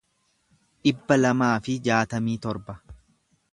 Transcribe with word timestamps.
dhibba 0.87 1.17
lamaa 1.19 1.51
fi 1.67 1.77
jaatamii 1.91 2.41
torba 2.47 2.79